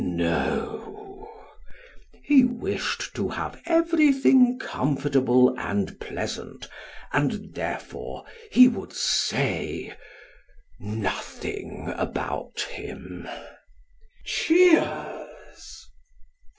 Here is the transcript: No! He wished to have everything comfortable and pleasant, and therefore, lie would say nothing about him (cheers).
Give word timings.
No! 0.03 1.29
He 2.23 2.43
wished 2.43 3.13
to 3.13 3.29
have 3.29 3.61
everything 3.67 4.57
comfortable 4.57 5.53
and 5.59 5.99
pleasant, 5.99 6.67
and 7.13 7.53
therefore, 7.53 8.25
lie 8.57 8.65
would 8.65 8.93
say 8.93 9.95
nothing 10.79 11.93
about 11.95 12.61
him 12.61 13.27
(cheers). 14.25 15.85